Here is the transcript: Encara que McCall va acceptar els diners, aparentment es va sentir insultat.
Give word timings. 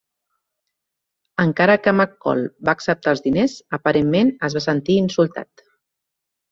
Encara 1.43 1.75
que 1.87 1.93
McCall 1.97 2.43
va 2.71 2.77
acceptar 2.79 3.15
els 3.17 3.23
diners, 3.29 3.57
aparentment 3.81 4.35
es 4.51 4.61
va 4.61 4.67
sentir 4.71 5.01
insultat. 5.07 5.69